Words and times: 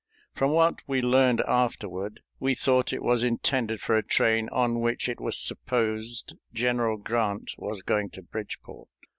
From 0.33 0.49
what 0.49 0.79
we 0.87 0.99
learned 0.99 1.41
afterward, 1.41 2.21
we 2.39 2.55
thought 2.55 2.91
it 2.91 3.03
was 3.03 3.21
intended 3.21 3.81
for 3.81 3.95
a 3.95 4.01
train 4.01 4.49
on 4.49 4.79
which 4.79 5.07
it 5.07 5.19
was 5.21 5.37
supposed 5.37 6.33
General 6.51 6.97
Grant 6.97 7.51
was 7.59 7.83
going 7.83 8.09
to 8.13 8.23
Bridgeport. 8.23 8.87